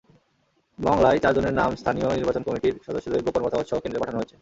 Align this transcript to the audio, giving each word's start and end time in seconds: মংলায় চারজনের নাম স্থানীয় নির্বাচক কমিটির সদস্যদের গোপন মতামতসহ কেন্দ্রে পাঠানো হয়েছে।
মংলায় 0.79 1.21
চারজনের 1.23 1.53
নাম 1.53 1.71
স্থানীয় 1.75 2.07
নির্বাচক 2.11 2.43
কমিটির 2.45 2.75
সদস্যদের 2.87 3.23
গোপন 3.25 3.41
মতামতসহ 3.43 3.77
কেন্দ্রে 3.79 4.01
পাঠানো 4.01 4.17
হয়েছে। 4.19 4.35